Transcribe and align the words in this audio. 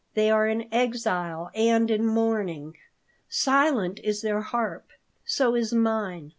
They 0.15 0.31
are 0.31 0.47
in 0.47 0.67
exile 0.73 1.51
and 1.53 1.91
in 1.91 2.07
mourning. 2.07 2.75
Silent 3.29 3.99
is 4.03 4.23
their 4.23 4.41
harp. 4.41 4.87
So 5.25 5.53
is 5.53 5.73
mine. 5.75 6.29